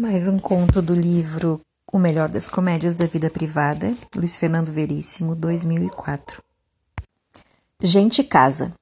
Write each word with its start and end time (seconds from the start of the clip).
Mais 0.00 0.26
um 0.26 0.38
conto 0.38 0.80
do 0.80 0.94
livro 0.94 1.60
O 1.92 1.98
Melhor 1.98 2.30
das 2.30 2.48
Comédias 2.48 2.96
da 2.96 3.06
Vida 3.06 3.28
Privada, 3.28 3.94
Luiz 4.16 4.38
Fernando 4.38 4.72
Veríssimo, 4.72 5.36
2004. 5.36 6.42
Gente 7.82 8.24
casa. 8.24 8.72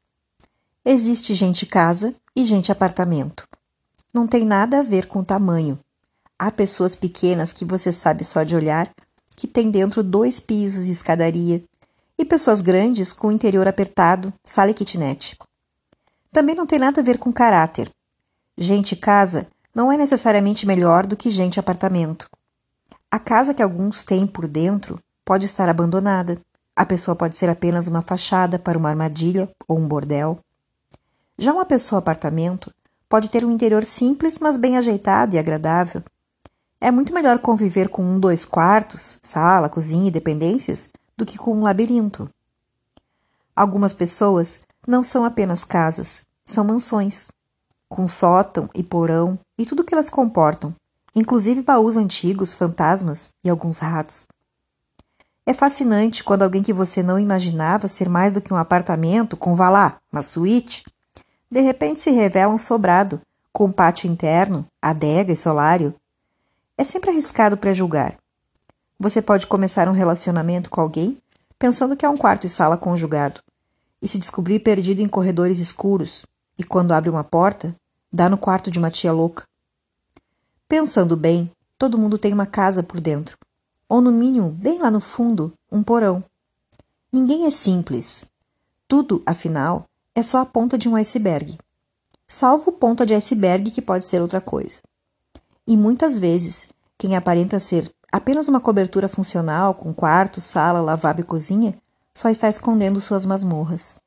Existe 0.84 1.34
gente 1.34 1.66
casa 1.66 2.14
e 2.36 2.44
gente 2.44 2.70
apartamento. 2.70 3.48
Não 4.14 4.28
tem 4.28 4.44
nada 4.44 4.78
a 4.78 4.82
ver 4.84 5.08
com 5.08 5.24
tamanho. 5.24 5.76
Há 6.38 6.52
pessoas 6.52 6.94
pequenas 6.94 7.52
que 7.52 7.64
você 7.64 7.92
sabe 7.92 8.22
só 8.22 8.44
de 8.44 8.54
olhar 8.54 8.88
que 9.34 9.48
tem 9.48 9.72
dentro 9.72 10.04
dois 10.04 10.38
pisos 10.38 10.86
e 10.86 10.92
escadaria, 10.92 11.64
e 12.16 12.24
pessoas 12.24 12.60
grandes 12.60 13.12
com 13.12 13.32
interior 13.32 13.66
apertado, 13.66 14.32
sala 14.44 14.70
e 14.70 14.74
kitnet. 14.74 15.36
Também 16.30 16.54
não 16.54 16.64
tem 16.64 16.78
nada 16.78 17.00
a 17.00 17.04
ver 17.04 17.18
com 17.18 17.32
caráter. 17.32 17.90
Gente 18.56 18.94
casa 18.94 19.48
não 19.78 19.92
é 19.92 19.96
necessariamente 19.96 20.66
melhor 20.66 21.06
do 21.06 21.16
que 21.16 21.30
gente 21.30 21.60
apartamento. 21.60 22.28
A 23.08 23.16
casa 23.16 23.54
que 23.54 23.62
alguns 23.62 24.02
têm 24.02 24.26
por 24.26 24.48
dentro 24.48 25.00
pode 25.24 25.46
estar 25.46 25.68
abandonada. 25.68 26.42
A 26.74 26.84
pessoa 26.84 27.14
pode 27.14 27.36
ser 27.36 27.48
apenas 27.48 27.86
uma 27.86 28.02
fachada 28.02 28.58
para 28.58 28.76
uma 28.76 28.88
armadilha 28.88 29.48
ou 29.68 29.78
um 29.78 29.86
bordel. 29.86 30.40
Já 31.38 31.52
uma 31.52 31.64
pessoa 31.64 32.00
apartamento 32.00 32.74
pode 33.08 33.30
ter 33.30 33.44
um 33.44 33.52
interior 33.52 33.84
simples, 33.84 34.40
mas 34.40 34.56
bem 34.56 34.76
ajeitado 34.76 35.36
e 35.36 35.38
agradável. 35.38 36.02
É 36.80 36.90
muito 36.90 37.14
melhor 37.14 37.38
conviver 37.38 37.88
com 37.88 38.02
um 38.02 38.18
dois 38.18 38.44
quartos, 38.44 39.20
sala, 39.22 39.68
cozinha 39.68 40.08
e 40.08 40.10
dependências 40.10 40.90
do 41.16 41.24
que 41.24 41.38
com 41.38 41.52
um 41.52 41.62
labirinto. 41.62 42.28
Algumas 43.54 43.92
pessoas 43.92 44.58
não 44.84 45.04
são 45.04 45.24
apenas 45.24 45.62
casas, 45.62 46.26
são 46.44 46.64
mansões 46.64 47.28
com 47.88 48.06
sótão 48.06 48.68
e 48.74 48.82
porão 48.82 49.38
e 49.58 49.64
tudo 49.64 49.80
o 49.80 49.84
que 49.84 49.94
elas 49.94 50.10
comportam, 50.10 50.74
inclusive 51.14 51.62
baús 51.62 51.96
antigos, 51.96 52.54
fantasmas 52.54 53.30
e 53.44 53.48
alguns 53.48 53.78
ratos. 53.78 54.26
É 55.46 55.54
fascinante 55.54 56.22
quando 56.22 56.42
alguém 56.42 56.62
que 56.62 56.72
você 56.72 57.02
não 57.02 57.18
imaginava 57.18 57.88
ser 57.88 58.08
mais 58.08 58.34
do 58.34 58.40
que 58.40 58.52
um 58.52 58.56
apartamento 58.56 59.36
com, 59.36 59.54
vá 59.54 59.70
lá, 59.70 59.96
uma 60.12 60.22
suíte, 60.22 60.84
de 61.50 61.60
repente 61.60 62.00
se 62.00 62.10
revela 62.10 62.52
um 62.52 62.58
sobrado, 62.58 63.20
com 63.52 63.72
pátio 63.72 64.10
interno, 64.10 64.66
adega 64.80 65.32
e 65.32 65.36
solário. 65.36 65.94
É 66.76 66.84
sempre 66.84 67.10
arriscado 67.10 67.56
pré-julgar. 67.56 68.16
Você 69.00 69.22
pode 69.22 69.46
começar 69.46 69.88
um 69.88 69.92
relacionamento 69.92 70.68
com 70.68 70.80
alguém 70.80 71.18
pensando 71.58 71.96
que 71.96 72.06
é 72.06 72.08
um 72.08 72.16
quarto 72.16 72.44
e 72.46 72.48
sala 72.48 72.76
conjugado, 72.76 73.40
e 74.00 74.06
se 74.06 74.18
descobrir 74.18 74.60
perdido 74.60 75.00
em 75.00 75.08
corredores 75.08 75.58
escuros, 75.58 76.24
e 76.58 76.64
quando 76.64 76.92
abre 76.92 77.08
uma 77.08 77.22
porta, 77.22 77.74
dá 78.12 78.28
no 78.28 78.36
quarto 78.36 78.70
de 78.70 78.78
uma 78.78 78.90
tia 78.90 79.12
louca. 79.12 79.44
Pensando 80.68 81.16
bem, 81.16 81.50
todo 81.78 81.96
mundo 81.96 82.18
tem 82.18 82.32
uma 82.32 82.46
casa 82.46 82.82
por 82.82 83.00
dentro, 83.00 83.38
ou 83.88 84.00
no 84.00 84.10
mínimo, 84.10 84.50
bem 84.50 84.78
lá 84.78 84.90
no 84.90 85.00
fundo, 85.00 85.52
um 85.70 85.82
porão. 85.82 86.22
Ninguém 87.12 87.46
é 87.46 87.50
simples. 87.50 88.26
Tudo, 88.86 89.22
afinal, 89.24 89.86
é 90.14 90.22
só 90.22 90.38
a 90.40 90.46
ponta 90.46 90.76
de 90.76 90.88
um 90.88 90.96
iceberg. 90.96 91.58
Salvo 92.26 92.72
ponta 92.72 93.06
de 93.06 93.14
iceberg 93.14 93.70
que 93.70 93.80
pode 93.80 94.04
ser 94.04 94.20
outra 94.20 94.40
coisa. 94.40 94.80
E 95.66 95.76
muitas 95.76 96.18
vezes, 96.18 96.68
quem 96.98 97.16
aparenta 97.16 97.60
ser 97.60 97.90
apenas 98.12 98.48
uma 98.48 98.60
cobertura 98.60 99.08
funcional 99.08 99.74
com 99.74 99.94
quarto, 99.94 100.40
sala, 100.40 100.80
lavabo 100.80 101.20
e 101.20 101.24
cozinha, 101.24 101.78
só 102.14 102.28
está 102.28 102.48
escondendo 102.48 103.00
suas 103.00 103.24
masmorras. 103.24 103.98